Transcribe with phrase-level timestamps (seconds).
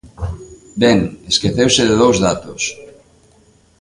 [0.81, 0.99] Ben,
[1.31, 2.61] esqueceuse de dous datos.